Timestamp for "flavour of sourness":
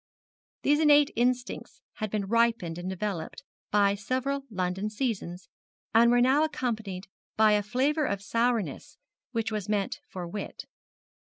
7.61-8.97